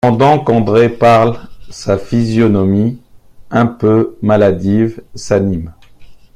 [0.03, 1.37] Pendant qu’André parle,
[1.69, 2.97] sa physionomie
[3.51, 5.73] un peu maladive s’anime.